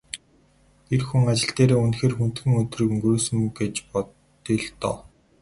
[0.93, 4.97] Эр хүн ажил дээрээ үнэхээр хүндхэн өдрийг өнгөрөөсөн гэж бодъё л доо.